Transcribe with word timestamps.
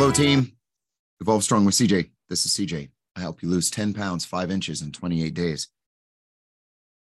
Hello, 0.00 0.10
team. 0.10 0.52
Evolv 1.22 1.42
Strong 1.42 1.66
with 1.66 1.74
CJ. 1.74 2.08
This 2.30 2.46
is 2.46 2.52
CJ. 2.52 2.88
I 3.16 3.20
help 3.20 3.42
you 3.42 3.50
lose 3.50 3.70
10 3.70 3.92
pounds, 3.92 4.24
five 4.24 4.50
inches 4.50 4.80
in 4.80 4.92
28 4.92 5.34
days. 5.34 5.68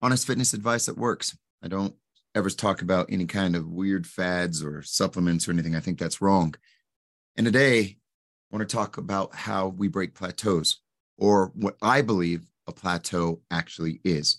Honest 0.01 0.25
fitness 0.25 0.55
advice 0.55 0.87
that 0.87 0.97
works. 0.97 1.37
I 1.61 1.67
don't 1.67 1.97
ever 2.37 2.51
talk 2.51 2.83
about 2.83 3.11
any 3.11 3.27
kind 3.27 3.57
of 3.57 3.67
weird 3.67 4.07
fads 4.07 4.63
or 4.63 4.81
supplements 4.83 5.49
or 5.49 5.51
anything. 5.51 5.75
I 5.75 5.81
think 5.81 5.99
that's 5.99 6.21
wrong. 6.21 6.55
And 7.37 7.45
today, 7.45 7.81
I 7.81 8.57
want 8.57 8.69
to 8.69 8.77
talk 8.77 8.97
about 8.97 9.35
how 9.35 9.67
we 9.77 9.89
break 9.89 10.15
plateaus 10.15 10.81
or 11.19 11.51
what 11.57 11.77
I 11.83 12.01
believe 12.01 12.47
a 12.69 12.73
plateau 12.73 13.41
actually 13.51 14.03
is. 14.05 14.39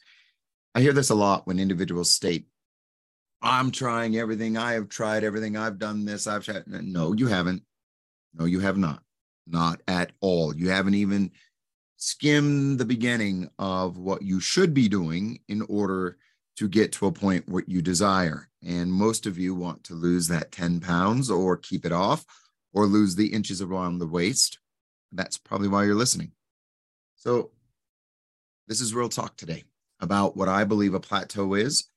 I 0.74 0.80
hear 0.80 0.94
this 0.94 1.10
a 1.10 1.16
lot 1.16 1.46
when 1.46 1.60
individuals 1.60 2.10
state, 2.10 2.48
I'm 3.42 3.70
trying 3.70 4.16
everything. 4.16 4.56
I 4.56 4.76
have 4.76 4.88
tried 4.88 5.26
everything. 5.26 5.58
I've 5.58 5.78
done 5.78 6.06
this. 6.06 6.26
I've 6.26 6.46
tried. 6.46 6.64
No, 6.68 7.12
you 7.12 7.28
haven't. 7.28 7.62
No, 8.38 8.46
you 8.46 8.60
have 8.60 8.78
not. 8.78 9.02
Not 9.48 9.82
at 9.88 10.12
all. 10.22 10.56
You 10.56 10.70
haven't 10.70 10.96
even 10.96 11.32
skimmed 11.98 12.80
the 12.80 12.86
beginning 12.86 13.50
of 13.58 13.98
what 13.98 14.22
you 14.22 14.40
should 14.40 14.74
be 14.74 14.90
doing 14.90 15.40
in 15.48 15.62
order 15.70 16.18
to 16.58 16.68
get 16.68 16.92
to 16.94 17.08
a 17.08 17.12
point 17.12 17.48
what 17.48 17.70
you 17.70 17.82
desire. 17.82 18.50
And 18.64 18.92
most 18.92 19.26
of 19.26 19.38
you 19.38 19.54
want 19.56 19.84
to 19.86 19.94
lose 19.94 20.28
that 20.28 20.52
10 20.52 20.80
pounds 20.80 21.30
or 21.30 21.58
keep 21.58 21.86
it 21.86 21.92
off 21.92 22.26
or 22.74 22.86
lose 22.86 23.16
the 23.16 23.28
inches 23.28 23.62
around 23.62 24.00
the 24.00 24.08
waist. 24.08 24.60
That's 25.12 25.38
probably 25.38 25.68
why 25.68 25.86
you're 25.86 25.96
listening. 25.96 26.32
So, 27.16 27.52
this 28.68 28.82
is 28.82 28.94
real 28.96 29.10
talk 29.10 29.38
today 29.38 29.64
about 30.00 30.36
what 30.36 30.50
I 30.50 30.64
believe 30.64 30.94
a 30.94 31.00
plateau 31.00 31.54
is 31.54 31.88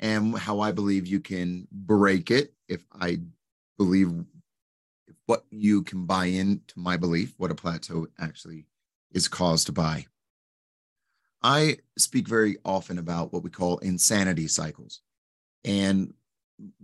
and 0.00 0.36
how 0.36 0.60
I 0.60 0.72
believe 0.72 1.06
you 1.06 1.20
can 1.20 1.68
break 1.70 2.30
it 2.30 2.52
if 2.68 2.84
I 2.92 3.20
believe 3.78 4.12
what 5.26 5.44
you 5.50 5.82
can 5.82 6.06
buy 6.06 6.26
into 6.26 6.78
my 6.78 6.96
belief, 6.96 7.34
what 7.36 7.50
a 7.50 7.54
plateau 7.54 8.06
actually 8.18 8.66
is 9.12 9.28
caused 9.28 9.74
by. 9.74 10.06
I 11.42 11.78
speak 11.98 12.28
very 12.28 12.56
often 12.64 12.98
about 12.98 13.32
what 13.32 13.42
we 13.42 13.50
call 13.50 13.78
insanity 13.78 14.48
cycles. 14.48 15.00
And 15.64 16.14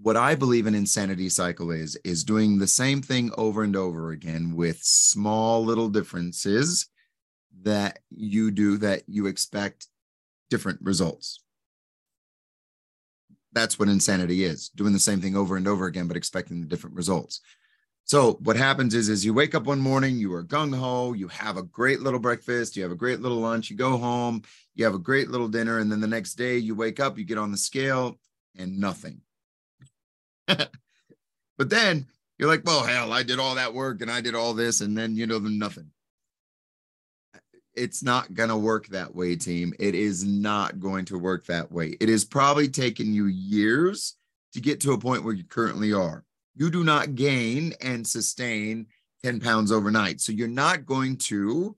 what 0.01 0.17
I 0.17 0.35
believe 0.35 0.67
an 0.67 0.75
insanity 0.75 1.29
cycle 1.29 1.71
is, 1.71 1.97
is 2.05 2.25
doing 2.25 2.59
the 2.59 2.67
same 2.67 3.01
thing 3.01 3.31
over 3.39 3.63
and 3.63 3.75
over 3.75 4.11
again 4.11 4.55
with 4.55 4.83
small 4.83 5.65
little 5.65 5.89
differences 5.89 6.89
that 7.63 8.01
you 8.11 8.51
do 8.51 8.77
that 8.79 9.03
you 9.07 9.27
expect 9.27 9.87
different 10.51 10.81
results. 10.83 11.41
That's 13.53 13.79
what 13.79 13.89
insanity 13.89 14.45
is 14.45 14.69
doing 14.71 14.93
the 14.93 14.99
same 14.99 15.21
thing 15.21 15.37
over 15.37 15.57
and 15.57 15.69
over 15.69 15.87
again, 15.87 16.09
but 16.09 16.17
expecting 16.17 16.61
the 16.61 16.67
different 16.67 16.97
results. 16.97 17.41
So 18.13 18.33
what 18.43 18.57
happens 18.57 18.95
is, 18.95 19.09
is 19.09 19.25
you 19.25 19.33
wake 19.33 19.55
up 19.55 19.65
one 19.65 19.81
morning, 19.81 20.19
you 20.19 20.35
are 20.35 20.45
gung 20.45 20.77
ho, 20.77 21.15
you 21.15 21.29
have 21.29 21.57
a 21.57 21.63
great 21.63 22.01
little 22.01 22.21
breakfast, 22.21 22.77
you 22.77 22.83
have 22.83 22.93
a 22.93 22.95
great 22.95 23.23
little 23.23 23.39
lunch, 23.39 23.71
you 23.71 23.77
go 23.79 23.97
home, 23.97 24.43
you 24.75 24.85
have 24.85 24.93
a 24.93 24.99
great 24.99 25.31
little 25.31 25.49
dinner, 25.49 25.79
and 25.79 25.91
then 25.91 26.03
the 26.03 26.07
next 26.07 26.35
day 26.35 26.59
you 26.59 26.75
wake 26.75 27.01
up, 27.01 27.17
you 27.17 27.25
get 27.25 27.39
on 27.39 27.53
the 27.53 27.57
scale, 27.57 28.19
and 28.55 28.79
nothing. 28.79 29.23
but 30.47 30.69
then 31.59 32.07
you're 32.37 32.51
like, 32.51 32.67
well, 32.67 32.85
hell, 32.85 33.15
I 33.15 33.23
did 33.23 33.39
all 33.39 33.55
that 33.55 33.73
work 33.73 34.03
and 34.03 34.11
I 34.11 34.21
did 34.21 34.35
all 34.35 34.53
this, 34.53 34.83
and 34.83 34.95
then 34.95 35.17
you 35.17 35.27
know, 35.27 35.39
nothing. 35.39 35.91
It's 37.75 38.03
not 38.03 38.37
to 38.37 38.57
work 38.59 38.89
that 38.89 39.15
way, 39.15 39.37
team. 39.37 39.73
It 39.81 39.95
is 39.95 40.23
not 40.23 40.81
going 40.81 41.07
to 41.07 41.17
work 41.17 41.47
that 41.47 41.73
way. 41.73 41.97
It 41.99 42.11
is 42.11 42.27
probably 42.27 42.69
taken 42.69 43.15
you 43.15 43.25
years 43.25 44.17
to 44.53 44.61
get 44.61 44.83
to 44.83 44.93
a 44.93 44.99
point 44.99 45.25
where 45.25 45.33
you 45.33 45.45
currently 45.45 45.95
are 45.95 46.27
you 46.55 46.71
do 46.71 46.85
not 46.85 47.15
gain 47.15 47.75
and 47.81 48.07
sustain 48.07 48.87
10 49.25 49.41
pounds 49.41 49.73
overnight. 49.73 50.21
So 50.21 50.33
you're 50.33 50.49
not 50.49 50.87
going 50.87 51.17
to 51.17 51.77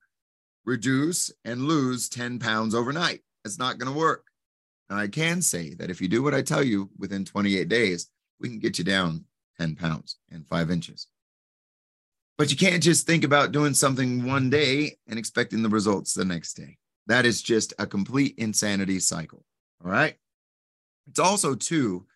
reduce 0.64 1.30
and 1.44 1.66
lose 1.66 2.08
10 2.08 2.38
pounds 2.38 2.74
overnight. 2.74 3.20
It's 3.44 3.58
not 3.58 3.78
going 3.78 3.92
to 3.92 3.98
work. 3.98 4.26
I 4.90 5.08
can 5.08 5.42
say 5.42 5.74
that 5.74 5.90
if 5.90 6.00
you 6.00 6.08
do 6.08 6.22
what 6.22 6.34
I 6.34 6.42
tell 6.42 6.62
you 6.62 6.90
within 6.98 7.24
28 7.24 7.68
days, 7.68 8.10
we 8.40 8.48
can 8.48 8.58
get 8.58 8.78
you 8.78 8.84
down 8.84 9.24
10 9.58 9.76
pounds 9.76 10.18
and 10.30 10.46
five 10.46 10.70
inches. 10.70 11.08
But 12.36 12.50
you 12.50 12.56
can't 12.56 12.82
just 12.82 13.06
think 13.06 13.24
about 13.24 13.52
doing 13.52 13.74
something 13.74 14.24
one 14.24 14.50
day 14.50 14.96
and 15.08 15.18
expecting 15.18 15.62
the 15.62 15.68
results 15.68 16.14
the 16.14 16.24
next 16.24 16.54
day. 16.54 16.78
That 17.06 17.26
is 17.26 17.42
just 17.42 17.72
a 17.78 17.86
complete 17.86 18.34
insanity 18.38 18.98
cycle. 18.98 19.44
All 19.84 19.90
right. 19.90 20.14
It's 21.08 21.20
also, 21.20 21.54
too, 21.54 22.06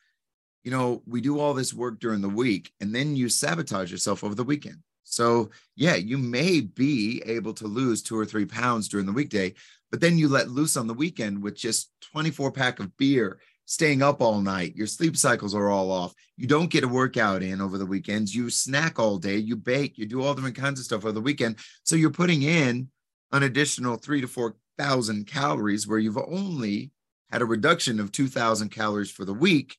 you 0.64 0.70
know, 0.70 1.02
we 1.06 1.20
do 1.20 1.38
all 1.38 1.54
this 1.54 1.72
work 1.72 2.00
during 2.00 2.20
the 2.20 2.28
week 2.28 2.72
and 2.80 2.94
then 2.94 3.16
you 3.16 3.28
sabotage 3.28 3.90
yourself 3.90 4.24
over 4.24 4.34
the 4.34 4.44
weekend. 4.44 4.78
So, 5.04 5.50
yeah, 5.74 5.94
you 5.94 6.18
may 6.18 6.60
be 6.60 7.22
able 7.24 7.54
to 7.54 7.66
lose 7.66 8.02
two 8.02 8.18
or 8.18 8.26
three 8.26 8.44
pounds 8.44 8.88
during 8.88 9.06
the 9.06 9.12
weekday, 9.12 9.54
but 9.90 10.00
then 10.00 10.18
you 10.18 10.28
let 10.28 10.50
loose 10.50 10.76
on 10.76 10.86
the 10.86 10.94
weekend 10.94 11.42
with 11.42 11.56
just 11.56 11.90
24 12.12 12.52
pack 12.52 12.78
of 12.78 12.94
beer, 12.98 13.38
staying 13.64 14.02
up 14.02 14.20
all 14.20 14.40
night. 14.40 14.76
Your 14.76 14.86
sleep 14.86 15.16
cycles 15.16 15.54
are 15.54 15.70
all 15.70 15.90
off. 15.90 16.14
You 16.36 16.46
don't 16.46 16.70
get 16.70 16.84
a 16.84 16.88
workout 16.88 17.42
in 17.42 17.60
over 17.60 17.78
the 17.78 17.86
weekends. 17.86 18.34
You 18.34 18.50
snack 18.50 18.98
all 18.98 19.18
day, 19.18 19.36
you 19.36 19.56
bake, 19.56 19.96
you 19.96 20.04
do 20.04 20.22
all 20.22 20.34
different 20.34 20.56
kinds 20.56 20.78
of 20.78 20.84
stuff 20.84 21.04
over 21.04 21.12
the 21.12 21.20
weekend. 21.20 21.56
So 21.84 21.96
you're 21.96 22.10
putting 22.10 22.42
in 22.42 22.88
an 23.32 23.42
additional 23.42 23.96
three 23.96 24.20
to 24.20 24.28
4,000 24.28 25.26
calories 25.26 25.86
where 25.86 25.98
you've 25.98 26.18
only 26.18 26.90
had 27.30 27.42
a 27.42 27.46
reduction 27.46 28.00
of 28.00 28.12
2,000 28.12 28.70
calories 28.70 29.10
for 29.10 29.24
the 29.24 29.34
week 29.34 29.76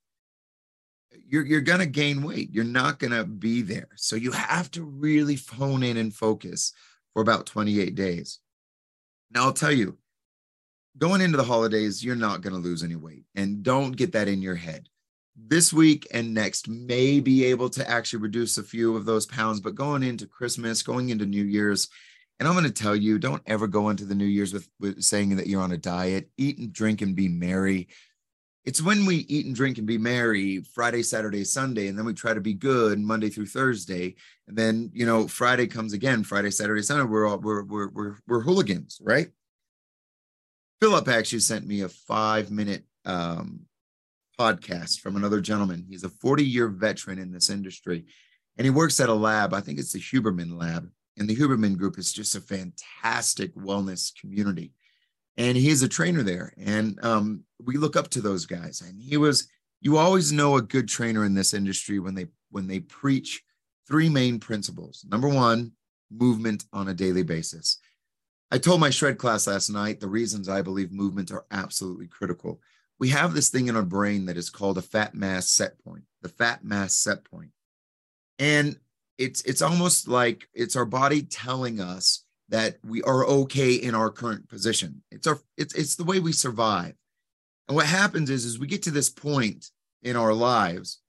you're 1.12 1.46
you're 1.46 1.62
going 1.62 1.80
to 1.80 1.86
gain 1.86 2.22
weight. 2.22 2.50
You're 2.52 2.64
not 2.64 3.00
going 3.00 3.14
to 3.14 3.24
be 3.24 3.62
there. 3.62 3.90
So 3.96 4.16
you 4.16 4.32
have 4.32 4.72
to 4.72 4.84
really 4.84 5.38
hone 5.52 5.84
in 5.84 5.98
and 5.98 6.14
focus 6.14 6.74
for 7.14 7.22
about 7.22 7.46
28 7.46 7.96
days. 7.96 8.40
Now 9.32 9.46
I'll 9.46 9.54
tell 9.54 9.72
you, 9.72 9.98
going 10.98 11.22
into 11.22 11.38
the 11.38 11.44
holidays, 11.44 12.04
you're 12.04 12.16
not 12.16 12.42
going 12.42 12.54
to 12.54 12.60
lose 12.60 12.84
any 12.84 12.96
weight 12.96 13.26
and 13.36 13.64
don't 13.64 13.96
get 13.96 14.12
that 14.14 14.28
in 14.28 14.42
your 14.42 14.56
head. 14.56 14.90
This 15.36 15.72
week 15.72 16.06
and 16.12 16.34
next 16.34 16.68
may 16.68 17.20
be 17.20 17.46
able 17.46 17.70
to 17.70 17.90
actually 17.90 18.20
reduce 18.20 18.58
a 18.58 18.64
few 18.64 18.96
of 18.96 19.06
those 19.06 19.26
pounds, 19.26 19.62
but 19.62 19.76
going 19.76 20.04
into 20.04 20.28
Christmas, 20.28 20.84
going 20.84 21.10
into 21.10 21.26
New 21.26 21.44
Year's, 21.44 21.88
and 22.40 22.48
I'm 22.48 22.56
going 22.56 22.66
to 22.66 22.72
tell 22.72 22.96
you, 22.96 23.20
don't 23.20 23.42
ever 23.46 23.68
go 23.68 23.90
into 23.90 24.06
the 24.06 24.16
New 24.16 24.26
Year's 24.26 24.54
with, 24.54 24.70
with 24.80 25.02
saying 25.02 25.36
that 25.36 25.48
you're 25.48 25.62
on 25.62 25.74
a 25.74 25.78
diet. 25.78 26.30
Eat 26.38 26.58
and 26.58 26.72
drink 26.72 27.02
and 27.02 27.16
be 27.16 27.28
merry 27.28 27.90
it's 28.66 28.82
when 28.82 29.06
we 29.06 29.18
eat 29.30 29.46
and 29.46 29.56
drink 29.56 29.78
and 29.78 29.88
be 29.88 29.98
merry 29.98 30.60
Friday, 30.60 31.02
Saturday, 31.02 31.44
Sunday, 31.44 31.88
and 31.88 31.98
then 31.98 32.06
we 32.06 32.14
try 32.14 32.34
to 32.34 32.42
be 32.42 32.54
good 32.54 33.00
Monday 33.00 33.30
through 33.30 33.46
Thursday, 33.46 34.16
and 34.48 34.58
then 34.58 34.92
you 34.94 35.06
know 35.06 35.28
Friday 35.28 35.68
comes 35.68 35.94
again, 35.94 36.24
Friday, 36.24 36.52
Saturday, 36.52 36.82
Sunday. 36.82 37.06
We're 37.06 37.28
all 37.28 37.38
we're 37.38 37.64
we're 37.64 37.90
we're, 37.90 38.16
we're 38.28 38.42
hooligans, 38.42 39.00
right? 39.02 39.30
Philip 40.82 41.08
actually 41.08 41.40
sent 41.40 41.68
me 41.68 41.82
a 41.82 41.90
five 41.90 42.52
minute 42.52 42.84
um, 43.06 43.62
podcast 44.40 45.00
from 45.00 45.16
another 45.16 45.42
gentleman. 45.42 45.86
He's 45.90 46.04
a 46.04 46.10
40 46.10 46.46
year 46.46 46.68
veteran 46.68 47.20
in 47.20 47.32
this 47.32 47.50
industry, 47.50 48.06
and 48.58 48.66
he 48.66 48.72
works 48.72 49.00
at 49.00 49.10
a 49.10 49.14
lab. 49.14 49.54
I 49.54 49.62
think 49.62 49.80
it's 49.80 49.94
the 49.94 50.00
Huberman 50.00 50.60
Lab, 50.60 50.90
and 51.18 51.30
the 51.30 51.36
Huberman 51.36 51.78
Group 51.78 51.98
is 51.98 52.12
just 52.12 52.36
a 52.36 52.42
fantastic 52.42 53.56
wellness 53.56 54.12
community 54.20 54.74
and 55.40 55.56
he's 55.56 55.82
a 55.82 55.88
trainer 55.88 56.22
there. 56.22 56.54
And 56.58 57.04
um, 57.04 57.44
we 57.64 57.78
look 57.78 57.96
up 57.96 58.10
to 58.10 58.22
those 58.22 58.46
guys. 58.46 58.82
And 58.82 59.02
he 59.02 59.16
was, 59.16 59.48
you 59.80 59.98
always 59.98 60.34
know 60.34 60.58
a 60.58 60.62
good 60.62 60.90
trainer 60.90 61.24
in 61.24 61.34
this 61.34 61.54
industry 61.54 61.98
when 61.98 62.14
they 62.14 62.28
when 62.52 62.68
they 62.68 62.82
preach 62.82 63.42
three 63.88 64.10
main 64.10 64.40
principles. 64.40 65.06
Number 65.10 65.30
one, 65.30 65.72
movement 66.12 66.66
on 66.74 66.90
a 66.90 66.94
daily 66.94 67.24
basis. 67.24 67.80
I 68.52 68.58
told 68.58 68.82
my 68.82 68.90
shred 68.90 69.18
class 69.18 69.48
last 69.48 69.70
night 69.70 70.00
the 70.00 70.08
reasons 70.08 70.50
I 70.50 70.62
believe 70.62 70.92
movement 70.92 71.32
are 71.32 71.46
absolutely 71.52 72.08
critical. 72.08 72.60
We 73.00 73.10
have 73.10 73.34
this 73.34 73.50
thing 73.50 73.68
in 73.68 73.76
our 73.78 73.84
brain 73.84 74.26
that 74.26 74.36
is 74.36 74.50
called 74.50 74.78
a 74.78 74.82
fat 74.82 75.16
mass 75.16 75.48
set 75.48 75.82
point, 75.84 76.04
the 76.22 76.30
fat 76.30 76.66
mass 76.66 76.96
set 76.96 77.24
point. 77.24 77.52
And 78.40 78.78
it's 79.18 79.42
it's 79.44 79.62
almost 79.62 80.10
like 80.10 80.50
it's 80.54 80.76
our 80.76 80.86
body 80.86 81.22
telling 81.22 81.80
us 81.80 82.26
that 82.50 82.78
we 82.84 83.02
are 83.04 83.26
okay 83.26 83.74
in 83.74 83.96
our 83.96 84.10
current 84.10 84.50
position. 84.50 85.02
It's 85.12 85.28
our 85.28 85.40
it's 85.58 85.74
it's 85.76 85.96
the 85.96 86.04
way 86.04 86.20
we 86.20 86.32
survive. 86.32 86.94
And 87.68 87.76
what 87.76 87.86
happens 87.86 88.30
is 88.30 88.46
is 88.46 88.60
we 88.60 88.68
get 88.68 88.84
to 88.84 88.92
this 88.92 89.10
point 89.10 89.70
in 90.04 90.16
our 90.16 90.34
lives 90.34 91.00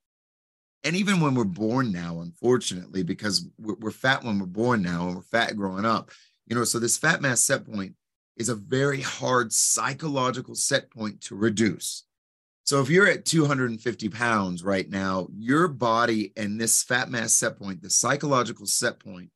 and 0.84 0.96
even 0.96 1.20
when 1.20 1.34
we're 1.34 1.44
born 1.44 1.92
now 1.92 2.20
unfortunately 2.20 3.02
because 3.02 3.46
we're, 3.58 3.76
we're 3.80 3.90
fat 3.90 4.24
when 4.24 4.38
we're 4.38 4.46
born 4.46 4.82
now 4.82 5.06
and 5.06 5.16
we're 5.16 5.22
fat 5.22 5.56
growing 5.56 5.84
up 5.84 6.10
you 6.46 6.56
know 6.56 6.64
so 6.64 6.78
this 6.78 6.98
fat 6.98 7.20
mass 7.20 7.40
set 7.42 7.64
point 7.64 7.94
is 8.36 8.48
a 8.48 8.54
very 8.54 9.00
hard 9.00 9.52
psychological 9.52 10.54
set 10.54 10.90
point 10.90 11.20
to 11.20 11.34
reduce 11.34 12.04
so 12.64 12.80
if 12.80 12.90
you're 12.90 13.08
at 13.08 13.24
250 13.24 14.08
pounds 14.08 14.64
right 14.64 14.90
now 14.90 15.28
your 15.36 15.68
body 15.68 16.32
and 16.36 16.60
this 16.60 16.82
fat 16.82 17.10
mass 17.10 17.32
set 17.32 17.58
point 17.58 17.82
the 17.82 17.90
psychological 17.90 18.66
set 18.66 18.98
point 18.98 19.30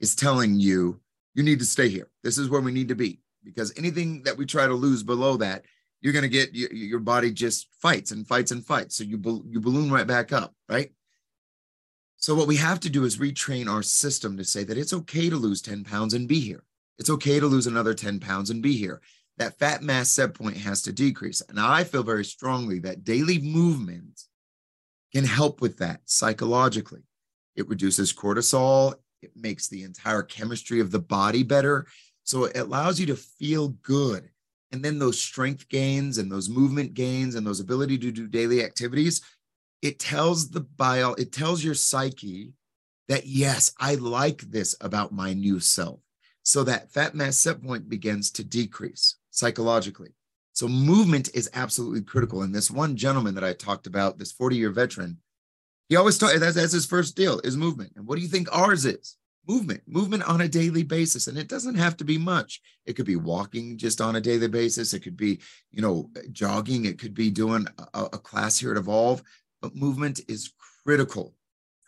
is 0.00 0.14
telling 0.14 0.58
you 0.58 1.00
you 1.34 1.42
need 1.42 1.58
to 1.58 1.64
stay 1.64 1.88
here. 1.88 2.08
This 2.22 2.38
is 2.38 2.48
where 2.48 2.60
we 2.60 2.72
need 2.72 2.88
to 2.88 2.94
be 2.94 3.20
because 3.44 3.72
anything 3.76 4.22
that 4.22 4.36
we 4.36 4.46
try 4.46 4.66
to 4.66 4.74
lose 4.74 5.02
below 5.02 5.36
that, 5.38 5.64
you're 6.00 6.12
going 6.12 6.22
to 6.22 6.28
get 6.28 6.54
your, 6.54 6.72
your 6.72 7.00
body 7.00 7.30
just 7.30 7.68
fights 7.80 8.10
and 8.10 8.26
fights 8.26 8.50
and 8.50 8.64
fights. 8.64 8.96
So 8.96 9.04
you, 9.04 9.20
you 9.48 9.60
balloon 9.60 9.90
right 9.90 10.06
back 10.06 10.32
up, 10.32 10.54
right? 10.68 10.90
So, 12.16 12.34
what 12.34 12.48
we 12.48 12.56
have 12.56 12.80
to 12.80 12.88
do 12.88 13.04
is 13.04 13.18
retrain 13.18 13.68
our 13.68 13.82
system 13.82 14.38
to 14.38 14.44
say 14.44 14.64
that 14.64 14.78
it's 14.78 14.94
okay 14.94 15.28
to 15.28 15.36
lose 15.36 15.60
10 15.60 15.84
pounds 15.84 16.14
and 16.14 16.26
be 16.26 16.40
here. 16.40 16.64
It's 16.98 17.10
okay 17.10 17.38
to 17.38 17.46
lose 17.46 17.66
another 17.66 17.92
10 17.92 18.18
pounds 18.18 18.48
and 18.48 18.62
be 18.62 18.76
here. 18.76 19.02
That 19.36 19.58
fat 19.58 19.82
mass 19.82 20.10
set 20.10 20.32
point 20.32 20.56
has 20.56 20.80
to 20.82 20.92
decrease. 20.92 21.42
And 21.42 21.60
I 21.60 21.84
feel 21.84 22.02
very 22.02 22.24
strongly 22.24 22.78
that 22.78 23.04
daily 23.04 23.40
movement 23.40 24.22
can 25.12 25.24
help 25.24 25.60
with 25.60 25.78
that 25.78 26.00
psychologically. 26.04 27.02
It 27.56 27.68
reduces 27.68 28.12
cortisol, 28.12 28.94
it 29.24 29.32
makes 29.36 29.68
the 29.68 29.82
entire 29.82 30.22
chemistry 30.22 30.80
of 30.80 30.90
the 30.90 31.00
body 31.00 31.42
better. 31.42 31.86
So, 32.22 32.44
it 32.44 32.56
allows 32.56 33.00
you 33.00 33.06
to 33.06 33.16
feel 33.16 33.68
good. 33.82 34.30
And 34.72 34.84
then 34.84 34.98
those 34.98 35.20
strength 35.20 35.68
gains 35.68 36.18
and 36.18 36.30
those 36.30 36.48
movement 36.48 36.94
gains 36.94 37.34
and 37.34 37.46
those 37.46 37.60
ability 37.60 37.98
to 37.98 38.10
do 38.10 38.26
daily 38.26 38.64
activities 38.64 39.20
it 39.84 39.98
tells 39.98 40.48
the 40.48 40.60
bio, 40.60 41.12
it 41.12 41.30
tells 41.30 41.62
your 41.62 41.74
psyche 41.74 42.54
that 43.08 43.26
yes, 43.26 43.70
I 43.78 43.96
like 43.96 44.40
this 44.40 44.74
about 44.80 45.12
my 45.12 45.34
new 45.34 45.60
self. 45.60 46.00
So 46.42 46.64
that 46.64 46.90
fat 46.90 47.14
mass 47.14 47.36
set 47.36 47.62
point 47.62 47.90
begins 47.90 48.30
to 48.32 48.44
decrease 48.44 49.16
psychologically. 49.30 50.14
So 50.54 50.68
movement 50.68 51.28
is 51.34 51.50
absolutely 51.52 52.00
critical. 52.00 52.40
And 52.40 52.54
this 52.54 52.70
one 52.70 52.96
gentleman 52.96 53.34
that 53.34 53.44
I 53.44 53.52
talked 53.52 53.86
about, 53.86 54.18
this 54.18 54.32
40 54.32 54.56
year 54.56 54.70
veteran, 54.70 55.18
he 55.88 55.96
always 55.96 56.18
talks, 56.18 56.38
that's, 56.38 56.56
that's 56.56 56.72
his 56.72 56.86
first 56.86 57.16
deal 57.16 57.40
is 57.40 57.56
movement. 57.56 57.92
And 57.96 58.06
what 58.06 58.16
do 58.16 58.22
you 58.22 58.28
think 58.28 58.48
ours 58.52 58.84
is? 58.84 59.16
Movement, 59.46 59.82
movement 59.86 60.22
on 60.22 60.40
a 60.40 60.48
daily 60.48 60.82
basis. 60.82 61.26
And 61.26 61.36
it 61.36 61.48
doesn't 61.48 61.74
have 61.74 61.98
to 61.98 62.04
be 62.04 62.16
much. 62.16 62.62
It 62.86 62.94
could 62.94 63.04
be 63.04 63.16
walking 63.16 63.76
just 63.76 64.00
on 64.00 64.16
a 64.16 64.20
daily 64.20 64.48
basis. 64.48 64.94
It 64.94 65.00
could 65.00 65.18
be, 65.18 65.40
you 65.70 65.82
know, 65.82 66.10
jogging. 66.32 66.86
It 66.86 66.98
could 66.98 67.12
be 67.12 67.30
doing 67.30 67.66
a, 67.92 68.04
a 68.04 68.18
class 68.18 68.58
here 68.58 68.72
at 68.72 68.82
Evolv 68.82 69.22
but 69.64 69.74
movement 69.74 70.20
is 70.28 70.52
critical 70.84 71.32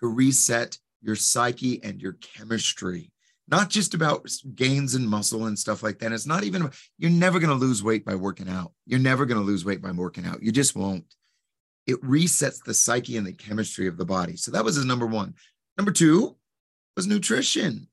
to 0.00 0.06
reset 0.06 0.78
your 1.02 1.14
psyche 1.14 1.78
and 1.84 2.00
your 2.00 2.14
chemistry. 2.14 3.12
Not 3.48 3.68
just 3.68 3.92
about 3.92 4.26
gains 4.54 4.94
in 4.94 5.06
muscle 5.06 5.44
and 5.44 5.58
stuff 5.58 5.82
like 5.82 5.98
that. 5.98 6.10
It's 6.10 6.24
not 6.24 6.42
even, 6.42 6.70
you're 6.96 7.10
never 7.10 7.38
going 7.38 7.50
to 7.50 7.66
lose 7.66 7.84
weight 7.84 8.02
by 8.02 8.14
working 8.14 8.48
out. 8.48 8.72
You're 8.86 8.98
never 8.98 9.26
going 9.26 9.38
to 9.38 9.46
lose 9.46 9.66
weight 9.66 9.82
by 9.82 9.90
working 9.90 10.24
out. 10.24 10.42
You 10.42 10.52
just 10.52 10.74
won't. 10.74 11.04
It 11.86 12.02
resets 12.02 12.62
the 12.64 12.74
psyche 12.74 13.16
and 13.16 13.26
the 13.26 13.32
chemistry 13.32 13.86
of 13.86 13.96
the 13.96 14.04
body. 14.04 14.36
So 14.36 14.50
that 14.50 14.64
was 14.64 14.76
his 14.76 14.84
number 14.84 15.06
one. 15.06 15.34
Number 15.76 15.92
two 15.92 16.36
was 16.96 17.06
nutrition. 17.06 17.88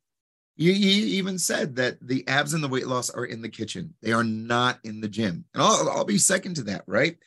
He, 0.56 0.72
even 0.72 1.40
said 1.40 1.76
that 1.78 1.98
the 2.02 2.28
abs 2.28 2.54
and 2.54 2.64
the 2.64 2.68
weight 2.68 2.88
loss 2.88 3.10
are 3.10 3.26
in 3.26 3.42
the 3.42 3.50
kitchen. 3.50 3.94
They 4.02 4.12
are 4.12 4.24
not 4.24 4.80
in 4.84 5.02
the 5.02 5.08
gym. 5.08 5.46
And 5.54 5.64
I'll, 5.64 5.90
I'll 5.90 6.06
be 6.06 6.18
second 6.18 6.56
to 6.56 6.64
that, 6.64 6.84
right? 6.86 7.18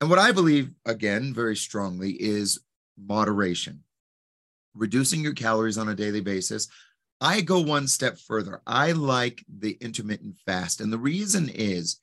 And 0.00 0.08
what 0.08 0.18
I 0.18 0.32
believe, 0.32 0.70
again, 0.86 1.34
very 1.34 1.56
strongly, 1.56 2.12
is 2.12 2.60
moderation, 2.98 3.82
reducing 4.74 5.22
your 5.22 5.34
calories 5.34 5.78
on 5.78 5.88
a 5.88 5.94
daily 5.94 6.20
basis. 6.20 6.68
I 7.20 7.42
go 7.42 7.60
one 7.60 7.86
step 7.86 8.18
further. 8.18 8.60
I 8.66 8.92
like 8.92 9.44
the 9.58 9.76
intermittent 9.80 10.36
fast. 10.44 10.80
And 10.80 10.92
the 10.92 10.98
reason 10.98 11.50
is, 11.50 11.98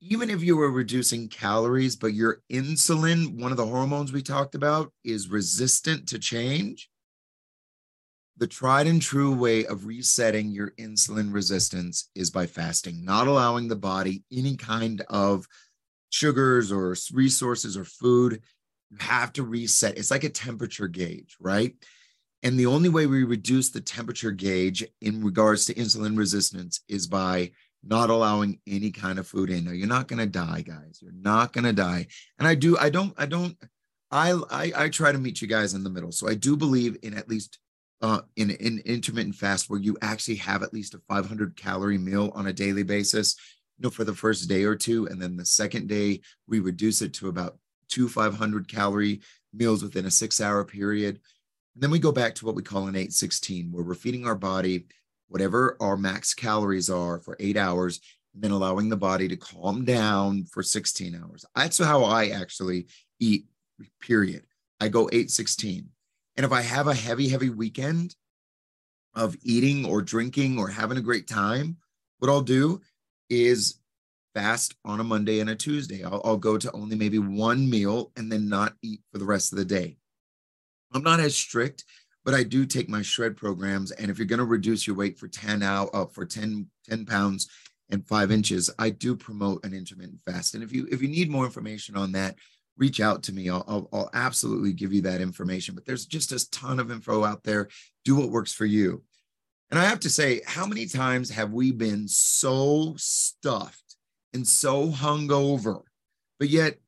even 0.00 0.30
if 0.30 0.42
you 0.42 0.56
were 0.56 0.70
reducing 0.70 1.28
calories, 1.28 1.96
but 1.96 2.14
your 2.14 2.42
insulin, 2.52 3.40
one 3.40 3.50
of 3.50 3.56
the 3.56 3.66
hormones 3.66 4.12
we 4.12 4.22
talked 4.22 4.54
about, 4.54 4.92
is 5.04 5.28
resistant 5.28 6.08
to 6.08 6.18
change, 6.18 6.90
the 8.38 8.46
tried 8.46 8.86
and 8.86 9.00
true 9.00 9.34
way 9.34 9.64
of 9.64 9.86
resetting 9.86 10.50
your 10.50 10.72
insulin 10.72 11.32
resistance 11.32 12.10
is 12.14 12.30
by 12.30 12.46
fasting, 12.46 13.04
not 13.04 13.26
allowing 13.26 13.66
the 13.66 13.76
body 13.76 14.22
any 14.30 14.56
kind 14.56 15.00
of 15.08 15.46
sugars 16.10 16.70
or 16.70 16.94
resources 17.12 17.76
or 17.76 17.84
food, 17.84 18.40
you 18.90 18.98
have 19.00 19.32
to 19.32 19.42
reset. 19.42 19.96
It's 19.96 20.10
like 20.10 20.24
a 20.24 20.28
temperature 20.28 20.88
gauge, 20.88 21.36
right? 21.40 21.74
And 22.42 22.58
the 22.58 22.66
only 22.66 22.90
way 22.90 23.06
we 23.06 23.24
reduce 23.24 23.70
the 23.70 23.80
temperature 23.80 24.30
gauge 24.30 24.84
in 25.00 25.24
regards 25.24 25.64
to 25.66 25.74
insulin 25.74 26.16
resistance 26.16 26.82
is 26.88 27.06
by 27.06 27.52
not 27.86 28.10
allowing 28.10 28.58
any 28.66 28.90
kind 28.90 29.18
of 29.18 29.26
food 29.26 29.50
in. 29.50 29.64
Now, 29.64 29.72
you're 29.72 29.86
not 29.86 30.08
going 30.08 30.18
to 30.18 30.26
die, 30.26 30.62
guys. 30.62 30.98
You're 31.00 31.12
not 31.12 31.52
going 31.52 31.64
to 31.64 31.72
die. 31.72 32.06
And 32.38 32.48
I 32.48 32.54
do, 32.54 32.76
I 32.78 32.90
don't, 32.90 33.14
I 33.16 33.26
don't, 33.26 33.56
I, 34.10 34.32
I, 34.50 34.72
I 34.76 34.88
try 34.88 35.12
to 35.12 35.18
meet 35.18 35.40
you 35.40 35.48
guys 35.48 35.74
in 35.74 35.84
the 35.84 35.90
middle. 35.90 36.12
So 36.12 36.28
I 36.28 36.34
do 36.34 36.56
believe 36.56 36.96
in 37.02 37.14
at 37.14 37.28
least 37.28 37.58
uh, 38.02 38.20
in 38.36 38.50
in 38.50 38.80
intermittent 38.84 39.34
fast 39.34 39.70
where 39.70 39.80
you 39.80 39.96
actually 40.02 40.36
have 40.36 40.62
at 40.62 40.74
least 40.74 40.94
a 40.94 41.00
500 41.08 41.56
calorie 41.56 41.98
meal 41.98 42.30
on 42.34 42.46
a 42.46 42.52
daily 42.52 42.82
basis 42.82 43.36
you 43.78 43.84
know, 43.84 43.90
for 43.90 44.04
the 44.04 44.14
first 44.14 44.48
day 44.48 44.64
or 44.64 44.76
two. 44.76 45.06
And 45.06 45.20
then 45.20 45.36
the 45.36 45.44
second 45.44 45.88
day, 45.88 46.20
we 46.46 46.60
reduce 46.60 47.02
it 47.02 47.14
to 47.14 47.28
about 47.28 47.58
two 47.88 48.08
500 48.08 48.68
calorie 48.68 49.20
meals 49.52 49.82
within 49.82 50.06
a 50.06 50.10
six 50.10 50.40
hour 50.40 50.64
period. 50.64 51.20
And 51.74 51.82
then 51.82 51.90
we 51.90 51.98
go 51.98 52.12
back 52.12 52.34
to 52.36 52.46
what 52.46 52.54
we 52.54 52.62
call 52.62 52.82
an 52.82 52.96
816, 52.96 53.70
where 53.70 53.84
we're 53.84 53.94
feeding 53.94 54.26
our 54.26 54.34
body 54.34 54.86
whatever 55.28 55.76
our 55.80 55.96
max 55.96 56.34
calories 56.34 56.90
are 56.90 57.18
for 57.18 57.36
eight 57.40 57.56
hours, 57.56 58.00
and 58.34 58.42
then 58.42 58.50
allowing 58.50 58.88
the 58.88 58.96
body 58.96 59.28
to 59.28 59.36
calm 59.36 59.84
down 59.84 60.44
for 60.44 60.62
16 60.62 61.14
hours. 61.14 61.44
That's 61.54 61.78
how 61.78 62.04
I 62.04 62.28
actually 62.28 62.86
eat, 63.18 63.46
period. 64.00 64.44
I 64.80 64.88
go 64.88 65.08
816. 65.12 65.88
And 66.36 66.44
if 66.44 66.52
I 66.52 66.60
have 66.60 66.86
a 66.86 66.94
heavy, 66.94 67.28
heavy 67.28 67.50
weekend 67.50 68.14
of 69.14 69.36
eating 69.42 69.86
or 69.86 70.02
drinking 70.02 70.58
or 70.58 70.68
having 70.68 70.98
a 70.98 71.02
great 71.02 71.26
time, 71.26 71.78
what 72.18 72.30
I'll 72.30 72.42
do 72.42 72.82
is 73.30 73.80
fast 74.34 74.74
on 74.84 75.00
a 75.00 75.04
Monday 75.04 75.40
and 75.40 75.48
a 75.48 75.56
Tuesday. 75.56 76.04
I'll, 76.04 76.20
I'll 76.22 76.36
go 76.36 76.58
to 76.58 76.70
only 76.72 76.94
maybe 76.94 77.18
one 77.18 77.68
meal 77.68 78.12
and 78.16 78.30
then 78.30 78.50
not 78.50 78.74
eat 78.82 79.00
for 79.10 79.18
the 79.18 79.24
rest 79.24 79.52
of 79.52 79.58
the 79.58 79.64
day. 79.64 79.96
I'm 80.92 81.02
not 81.02 81.20
as 81.20 81.34
strict, 81.34 81.84
but 82.26 82.34
I 82.34 82.42
do 82.42 82.66
take 82.66 82.88
my 82.88 83.02
shred 83.02 83.36
programs. 83.36 83.92
And 83.92 84.10
if 84.10 84.18
you're 84.18 84.26
going 84.26 84.40
to 84.40 84.44
reduce 84.44 84.84
your 84.84 84.96
weight 84.96 85.16
for 85.16 85.28
10 85.28 85.62
out 85.62 85.90
uh, 85.94 86.06
for 86.06 86.26
10, 86.26 86.66
10 86.88 87.06
pounds 87.06 87.48
and 87.88 88.04
five 88.04 88.32
inches, 88.32 88.68
I 88.80 88.90
do 88.90 89.14
promote 89.14 89.64
an 89.64 89.72
intermittent 89.72 90.20
fast. 90.26 90.54
And 90.54 90.64
if 90.64 90.72
you 90.72 90.88
if 90.90 91.00
you 91.00 91.06
need 91.08 91.30
more 91.30 91.44
information 91.44 91.96
on 91.96 92.10
that, 92.12 92.34
reach 92.76 93.00
out 93.00 93.22
to 93.22 93.32
me. 93.32 93.48
I'll, 93.48 93.64
I'll, 93.68 93.88
I'll 93.92 94.10
absolutely 94.12 94.72
give 94.72 94.92
you 94.92 95.02
that 95.02 95.20
information. 95.20 95.76
But 95.76 95.86
there's 95.86 96.04
just 96.04 96.32
a 96.32 96.50
ton 96.50 96.80
of 96.80 96.90
info 96.90 97.24
out 97.24 97.44
there. 97.44 97.68
Do 98.04 98.16
what 98.16 98.30
works 98.30 98.52
for 98.52 98.66
you. 98.66 99.04
And 99.70 99.78
I 99.78 99.84
have 99.84 100.00
to 100.00 100.10
say, 100.10 100.40
how 100.46 100.66
many 100.66 100.86
times 100.86 101.30
have 101.30 101.52
we 101.52 101.70
been 101.70 102.08
so 102.08 102.94
stuffed 102.96 103.96
and 104.34 104.44
so 104.46 104.88
hungover, 104.88 105.82
but 106.40 106.48
yet 106.48 106.78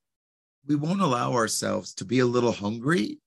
we 0.67 0.75
won't 0.75 1.01
allow 1.01 1.33
ourselves 1.35 1.95
to 1.95 2.05
be 2.05 2.19
a 2.19 2.27
little 2.27 2.53
hungry, 2.53 3.21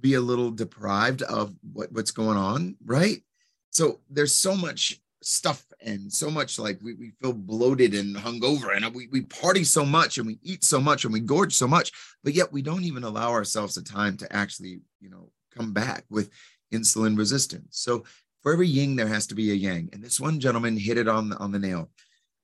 be 0.00 0.14
a 0.14 0.20
little 0.20 0.50
deprived 0.50 1.22
of 1.22 1.54
what, 1.72 1.92
what's 1.92 2.10
going 2.10 2.36
on, 2.36 2.76
right? 2.84 3.22
So 3.70 4.00
there's 4.10 4.34
so 4.34 4.56
much 4.56 5.00
stuff 5.22 5.64
and 5.80 6.12
so 6.12 6.30
much 6.30 6.58
like 6.58 6.78
we, 6.82 6.94
we 6.94 7.12
feel 7.20 7.32
bloated 7.32 7.94
and 7.94 8.14
hungover 8.14 8.76
and 8.76 8.94
we, 8.94 9.08
we 9.08 9.22
party 9.22 9.64
so 9.64 9.84
much 9.84 10.18
and 10.18 10.26
we 10.26 10.38
eat 10.42 10.64
so 10.64 10.80
much 10.80 11.04
and 11.04 11.12
we 11.12 11.20
gorge 11.20 11.54
so 11.54 11.66
much, 11.66 11.92
but 12.22 12.34
yet 12.34 12.52
we 12.52 12.62
don't 12.62 12.84
even 12.84 13.04
allow 13.04 13.30
ourselves 13.30 13.74
the 13.74 13.82
time 13.82 14.16
to 14.16 14.36
actually, 14.36 14.80
you 15.00 15.10
know, 15.10 15.30
come 15.54 15.72
back 15.72 16.04
with 16.10 16.30
insulin 16.72 17.16
resistance. 17.16 17.78
So 17.78 18.04
for 18.42 18.52
every 18.52 18.68
yin, 18.68 18.96
there 18.96 19.08
has 19.08 19.26
to 19.28 19.34
be 19.34 19.50
a 19.50 19.54
yang. 19.54 19.88
And 19.92 20.02
this 20.02 20.20
one 20.20 20.40
gentleman 20.40 20.76
hit 20.76 20.98
it 20.98 21.08
on 21.08 21.30
the, 21.30 21.36
on 21.38 21.52
the 21.52 21.58
nail. 21.58 21.90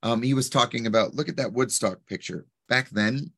Um, 0.02 0.22
he 0.22 0.32
was 0.32 0.48
talking 0.48 0.86
about 0.86 1.14
look 1.14 1.28
at 1.28 1.36
that 1.36 1.52
Woodstock 1.52 2.06
picture. 2.06 2.46
Back 2.68 2.88
then, 2.90 3.32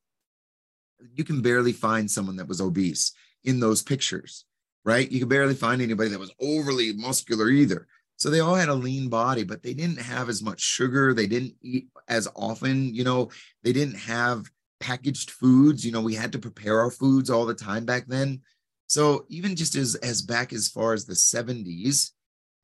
you 1.13 1.23
can 1.23 1.41
barely 1.41 1.73
find 1.73 2.09
someone 2.09 2.37
that 2.37 2.47
was 2.47 2.61
obese 2.61 3.11
in 3.43 3.59
those 3.59 3.81
pictures, 3.81 4.45
right? 4.85 5.11
You 5.11 5.19
could 5.19 5.29
barely 5.29 5.55
find 5.55 5.81
anybody 5.81 6.09
that 6.09 6.19
was 6.19 6.33
overly 6.39 6.93
muscular 6.93 7.49
either. 7.49 7.87
So 8.17 8.29
they 8.29 8.39
all 8.39 8.55
had 8.55 8.69
a 8.69 8.73
lean 8.73 9.09
body, 9.09 9.43
but 9.43 9.63
they 9.63 9.73
didn't 9.73 9.99
have 9.99 10.29
as 10.29 10.41
much 10.41 10.61
sugar. 10.61 11.13
They 11.13 11.27
didn't 11.27 11.55
eat 11.61 11.87
as 12.07 12.27
often. 12.35 12.93
You 12.93 13.03
know, 13.03 13.29
they 13.63 13.73
didn't 13.73 13.97
have 13.97 14.49
packaged 14.79 15.31
foods. 15.31 15.85
You 15.85 15.91
know, 15.91 16.01
we 16.01 16.15
had 16.15 16.31
to 16.33 16.39
prepare 16.39 16.79
our 16.79 16.91
foods 16.91 17.29
all 17.29 17.45
the 17.45 17.53
time 17.53 17.85
back 17.85 18.05
then. 18.07 18.41
So 18.87 19.25
even 19.29 19.55
just 19.55 19.75
as 19.75 19.95
as 19.95 20.21
back 20.21 20.53
as 20.53 20.67
far 20.67 20.93
as 20.93 21.05
the 21.05 21.13
70s, 21.13 22.11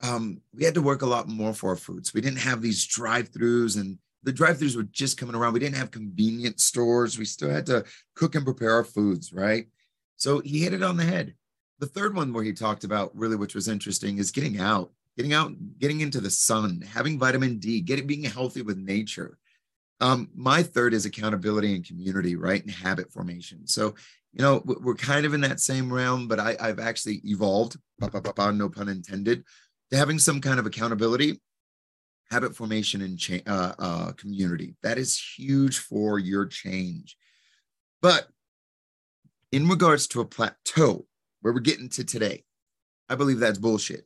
um, 0.01 0.41
we 0.53 0.63
had 0.63 0.75
to 0.75 0.81
work 0.81 1.01
a 1.01 1.07
lot 1.07 1.27
more 1.27 1.53
for 1.53 1.71
our 1.71 1.75
foods. 1.75 2.13
We 2.13 2.21
didn't 2.21 2.39
have 2.39 2.61
these 2.61 2.85
drive-throughs 2.85 3.79
and 3.79 3.97
the 4.23 4.31
drive-throughs 4.31 4.75
were 4.75 4.83
just 4.83 5.17
coming 5.17 5.35
around. 5.35 5.53
We 5.53 5.59
didn't 5.59 5.77
have 5.77 5.91
convenience 5.91 6.63
stores. 6.63 7.17
We 7.17 7.25
still 7.25 7.49
had 7.49 7.65
to 7.67 7.85
cook 8.15 8.35
and 8.35 8.45
prepare 8.45 8.73
our 8.73 8.83
foods, 8.83 9.33
right? 9.33 9.67
So 10.19 10.39
he 10.41 10.59
hit 10.59 10.73
it 10.73 10.83
on 10.83 10.97
the 10.97 11.05
head. 11.05 11.33
The 11.79 11.87
third 11.87 12.13
one 12.13 12.33
where 12.33 12.43
he 12.43 12.51
talked 12.51 12.83
about 12.83 13.15
really, 13.15 13.37
which 13.37 13.55
was 13.55 13.69
interesting, 13.69 14.17
is 14.17 14.31
getting 14.31 14.59
out, 14.59 14.91
getting 15.17 15.33
out, 15.33 15.53
getting 15.79 16.01
into 16.01 16.19
the 16.19 16.29
sun, 16.29 16.81
having 16.81 17.17
vitamin 17.17 17.57
D, 17.57 17.79
getting 17.79 18.05
being 18.05 18.23
healthy 18.23 18.61
with 18.61 18.77
nature. 18.77 19.37
Um, 20.01 20.29
my 20.35 20.61
third 20.61 20.93
is 20.93 21.05
accountability 21.05 21.73
and 21.73 21.85
community, 21.85 22.35
right? 22.35 22.61
And 22.61 22.71
habit 22.71 23.11
formation. 23.11 23.65
So, 23.65 23.95
you 24.33 24.41
know, 24.41 24.61
we're 24.65 24.95
kind 24.95 25.25
of 25.25 25.33
in 25.33 25.41
that 25.41 25.61
same 25.61 25.91
realm, 25.91 26.27
but 26.27 26.39
I, 26.39 26.55
have 26.59 26.79
actually 26.79 27.21
evolved, 27.23 27.77
no 27.99 28.69
pun 28.69 28.89
intended, 28.89 29.43
to 29.91 29.97
having 29.97 30.19
some 30.19 30.41
kind 30.41 30.59
of 30.59 30.65
accountability, 30.65 31.41
habit 32.29 32.55
formation, 32.55 33.01
and 33.01 33.17
cha- 33.17 33.45
uh, 33.47 33.73
uh, 33.79 34.11
community. 34.13 34.75
That 34.83 34.97
is 34.97 35.19
huge 35.37 35.79
for 35.79 36.19
your 36.19 36.45
change. 36.45 37.17
But 38.01 38.27
in 39.51 39.67
regards 39.67 40.07
to 40.07 40.21
a 40.21 40.25
plateau, 40.25 41.05
where 41.41 41.53
we're 41.53 41.59
getting 41.59 41.89
to 41.89 42.03
today, 42.03 42.43
I 43.07 43.15
believe 43.15 43.39
that's 43.39 43.57
bullshit. 43.57 44.05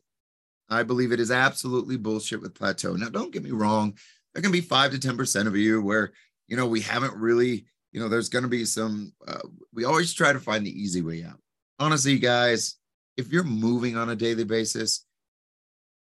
I 0.69 0.83
believe 0.83 1.12
it 1.12 1.19
is 1.19 1.31
absolutely 1.31 1.97
bullshit 1.97 2.41
with 2.41 2.55
plateau. 2.55 2.95
Now, 2.95 3.09
don't 3.09 3.33
get 3.33 3.43
me 3.43 3.51
wrong. 3.51 3.97
There 4.33 4.41
can 4.41 4.51
be 4.51 4.62
five 4.62 4.91
to 4.91 4.97
10% 4.97 5.47
of 5.47 5.55
you 5.55 5.81
where, 5.81 6.13
you 6.47 6.55
know, 6.55 6.67
we 6.67 6.81
haven't 6.81 7.15
really, 7.15 7.65
you 7.91 8.00
know, 8.00 8.07
there's 8.07 8.29
going 8.29 8.43
to 8.43 8.50
be 8.50 8.65
some, 8.65 9.13
uh, 9.27 9.39
we 9.73 9.85
always 9.85 10.13
try 10.13 10.33
to 10.33 10.39
find 10.39 10.65
the 10.65 10.81
easy 10.81 11.01
way 11.01 11.23
out. 11.23 11.39
Honestly, 11.79 12.17
guys, 12.17 12.75
if 13.17 13.31
you're 13.31 13.43
moving 13.43 13.97
on 13.97 14.09
a 14.09 14.15
daily 14.15 14.45
basis, 14.45 15.05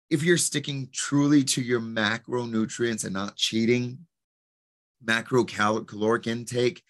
if 0.09 0.23
you're 0.23 0.37
sticking 0.37 0.89
truly 0.91 1.43
to 1.43 1.61
your 1.61 1.81
macronutrients 1.81 3.03
and 3.03 3.13
not 3.13 3.35
cheating, 3.35 3.99
macro 5.01 5.43
caloric 5.43 6.27
intake, 6.27 6.81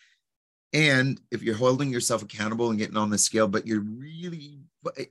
and 0.74 1.20
if 1.32 1.42
you're 1.42 1.56
holding 1.56 1.90
yourself 1.90 2.22
accountable 2.22 2.70
and 2.70 2.80
getting 2.80 2.98
on 2.98 3.10
the 3.10 3.18
scale, 3.18 3.48
but 3.48 3.66
you're 3.66 3.82
really, 3.82 4.60
eh, 4.98 5.06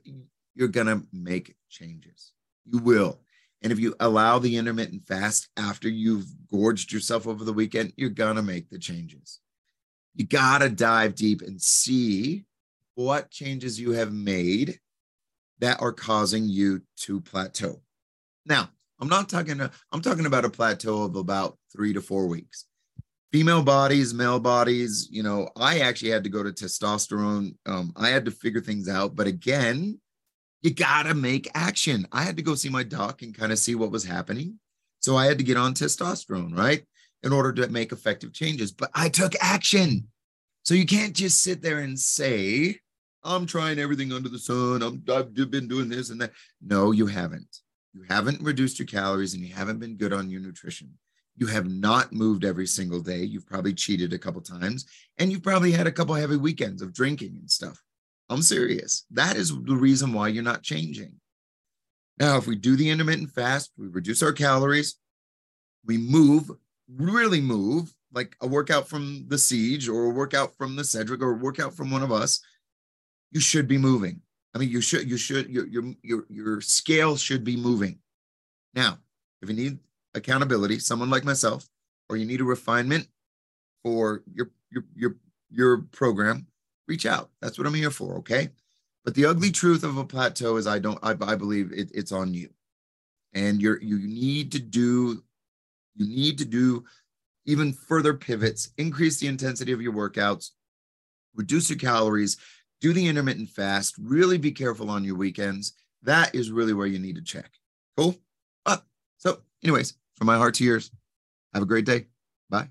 you're 0.55 0.67
going 0.67 0.87
to 0.87 1.05
make 1.11 1.55
changes. 1.69 2.33
You 2.65 2.79
will. 2.79 3.19
And 3.63 3.71
if 3.71 3.79
you 3.79 3.95
allow 3.99 4.37
the 4.37 4.57
intermittent 4.57 5.07
fast 5.07 5.49
after 5.57 5.89
you've 5.89 6.27
gorged 6.49 6.91
yourself 6.91 7.27
over 7.27 7.43
the 7.43 7.53
weekend, 7.53 7.93
you're 7.97 8.09
going 8.09 8.35
to 8.35 8.43
make 8.43 8.69
the 8.69 8.77
changes. 8.77 9.39
You 10.15 10.25
got 10.25 10.59
to 10.59 10.69
dive 10.69 11.15
deep 11.15 11.41
and 11.41 11.61
see 11.61 12.45
what 12.95 13.31
changes 13.31 13.79
you 13.79 13.91
have 13.91 14.13
made 14.13 14.79
that 15.59 15.81
are 15.81 15.91
causing 15.91 16.47
you 16.47 16.81
to 16.97 17.19
plateau. 17.19 17.81
Now, 18.45 18.69
I'm 18.99 19.09
not 19.09 19.27
talking, 19.27 19.59
I'm 19.91 20.01
talking 20.01 20.25
about 20.25 20.45
a 20.45 20.49
plateau 20.49 21.03
of 21.03 21.15
about 21.15 21.57
three 21.71 21.93
to 21.93 22.01
four 22.01 22.27
weeks. 22.27 22.66
Female 23.31 23.61
bodies, 23.61 24.13
male 24.13 24.39
bodies, 24.39 25.09
you 25.11 25.21
know, 25.21 25.49
I 25.57 25.79
actually 25.79 26.11
had 26.11 26.23
to 26.23 26.29
go 26.29 26.43
to 26.43 26.51
testosterone. 26.51 27.55
Um, 27.65 27.91
I 27.97 28.09
had 28.09 28.25
to 28.25 28.31
figure 28.31 28.61
things 28.61 28.87
out. 28.87 29.15
But 29.15 29.27
again, 29.27 29.99
you 30.61 30.73
got 30.73 31.03
to 31.03 31.13
make 31.13 31.49
action. 31.53 32.07
I 32.11 32.23
had 32.23 32.37
to 32.37 32.43
go 32.43 32.55
see 32.55 32.69
my 32.69 32.83
doc 32.83 33.21
and 33.21 33.37
kind 33.37 33.51
of 33.51 33.59
see 33.59 33.75
what 33.75 33.91
was 33.91 34.05
happening. 34.05 34.59
So 34.99 35.17
I 35.17 35.25
had 35.25 35.37
to 35.39 35.43
get 35.43 35.57
on 35.57 35.73
testosterone, 35.73 36.57
right? 36.57 36.83
In 37.21 37.33
order 37.33 37.51
to 37.53 37.67
make 37.69 37.91
effective 37.91 38.33
changes. 38.33 38.71
But 38.71 38.91
I 38.95 39.09
took 39.09 39.33
action. 39.41 40.07
So 40.63 40.73
you 40.73 40.85
can't 40.85 41.13
just 41.13 41.41
sit 41.41 41.61
there 41.61 41.79
and 41.79 41.99
say, 41.99 42.79
I'm 43.23 43.45
trying 43.45 43.77
everything 43.79 44.13
under 44.13 44.29
the 44.29 44.39
sun. 44.39 44.81
I'm, 44.81 45.03
I've 45.13 45.33
been 45.33 45.67
doing 45.67 45.89
this 45.89 46.09
and 46.09 46.21
that. 46.21 46.31
No, 46.61 46.91
you 46.91 47.07
haven't. 47.07 47.57
You 47.93 48.03
haven't 48.09 48.41
reduced 48.41 48.79
your 48.79 48.85
calories 48.85 49.33
and 49.33 49.43
you 49.43 49.53
haven't 49.53 49.79
been 49.79 49.97
good 49.97 50.13
on 50.13 50.29
your 50.29 50.39
nutrition. 50.39 50.97
You 51.37 51.47
have 51.47 51.69
not 51.69 52.11
moved 52.11 52.43
every 52.43 52.67
single 52.67 52.99
day. 52.99 53.23
You've 53.23 53.45
probably 53.45 53.73
cheated 53.73 54.11
a 54.11 54.17
couple 54.17 54.41
times 54.41 54.85
and 55.17 55.31
you've 55.31 55.43
probably 55.43 55.71
had 55.71 55.87
a 55.87 55.91
couple 55.91 56.15
heavy 56.15 56.35
weekends 56.35 56.81
of 56.81 56.93
drinking 56.93 57.35
and 57.39 57.49
stuff. 57.49 57.81
I'm 58.29 58.41
serious. 58.41 59.05
That 59.11 59.37
is 59.37 59.49
the 59.49 59.75
reason 59.75 60.13
why 60.13 60.29
you're 60.29 60.43
not 60.43 60.63
changing. 60.63 61.13
Now, 62.19 62.37
if 62.37 62.47
we 62.47 62.55
do 62.55 62.75
the 62.75 62.89
intermittent 62.89 63.31
fast, 63.31 63.71
we 63.77 63.87
reduce 63.87 64.23
our 64.23 64.33
calories, 64.33 64.95
we 65.85 65.97
move, 65.97 66.49
really 66.89 67.39
move, 67.39 67.93
like 68.11 68.35
a 68.41 68.47
workout 68.47 68.89
from 68.89 69.25
the 69.27 69.37
Siege 69.37 69.87
or 69.87 70.05
a 70.05 70.09
workout 70.09 70.57
from 70.57 70.75
the 70.75 70.83
Cedric 70.83 71.21
or 71.21 71.31
a 71.31 71.37
workout 71.37 71.75
from 71.75 71.91
one 71.91 72.01
of 72.01 72.11
us, 72.11 72.41
you 73.31 73.39
should 73.39 73.67
be 73.67 73.77
moving. 73.77 74.21
I 74.55 74.59
mean, 74.59 74.69
you 74.69 74.81
should, 74.81 75.07
you 75.07 75.17
should, 75.17 75.49
your, 75.49 75.67
your, 75.67 75.83
your, 76.01 76.25
your 76.29 76.61
scale 76.61 77.15
should 77.15 77.43
be 77.43 77.55
moving. 77.55 77.99
Now, 78.73 78.97
if 79.41 79.49
you 79.49 79.55
need 79.55 79.79
accountability, 80.17 80.79
someone 80.79 81.09
like 81.09 81.23
myself, 81.23 81.67
or 82.09 82.17
you 82.17 82.25
need 82.25 82.41
a 82.41 82.45
refinement 82.45 83.07
for 83.83 84.23
your, 84.33 84.51
your, 84.71 84.83
your, 84.95 85.15
your 85.49 85.77
program, 85.91 86.47
reach 86.87 87.05
out. 87.05 87.29
That's 87.41 87.57
what 87.57 87.67
I'm 87.67 87.73
here 87.73 87.91
for. 87.91 88.15
Okay. 88.17 88.49
But 89.05 89.15
the 89.15 89.25
ugly 89.25 89.51
truth 89.51 89.83
of 89.83 89.97
a 89.97 90.03
plateau 90.03 90.57
is 90.57 90.67
I 90.67 90.79
don't, 90.79 90.99
I, 91.01 91.15
I 91.21 91.35
believe 91.35 91.71
it, 91.71 91.91
it's 91.93 92.11
on 92.11 92.33
you. 92.33 92.49
And 93.33 93.61
you're, 93.61 93.81
you 93.81 93.99
need 93.99 94.51
to 94.53 94.59
do, 94.59 95.23
you 95.95 96.07
need 96.07 96.37
to 96.39 96.45
do 96.45 96.83
even 97.45 97.71
further 97.71 98.13
pivots, 98.13 98.71
increase 98.77 99.19
the 99.19 99.27
intensity 99.27 99.71
of 99.71 99.81
your 99.81 99.93
workouts, 99.93 100.51
reduce 101.35 101.69
your 101.69 101.79
calories, 101.79 102.35
do 102.81 102.93
the 102.93 103.07
intermittent 103.07 103.49
fast, 103.49 103.95
really 103.97 104.37
be 104.37 104.51
careful 104.51 104.89
on 104.89 105.03
your 105.03 105.15
weekends. 105.15 105.73
That 106.03 106.35
is 106.35 106.51
really 106.51 106.73
where 106.73 106.87
you 106.87 106.99
need 106.99 107.15
to 107.15 107.21
check. 107.21 107.49
Cool. 107.95 108.15
Uh, 108.65 108.77
so, 109.17 109.39
anyways, 109.63 109.93
from 110.17 110.27
my 110.27 110.37
heart 110.37 110.55
to 110.55 110.63
yours, 110.63 110.91
have 111.53 111.63
a 111.63 111.67
great 111.67 111.85
day. 111.85 112.07
Bye. 112.49 112.69